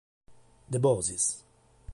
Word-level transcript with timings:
De 0.67 0.79
Bosis 0.79 1.45